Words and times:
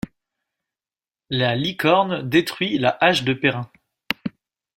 La 1.29 1.55
Licorne 1.55 2.27
détruit 2.27 2.79
la 2.79 2.97
hache 3.01 3.23
de 3.23 3.35
Perun. 3.35 3.69